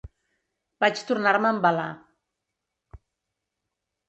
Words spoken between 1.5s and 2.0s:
a embalar.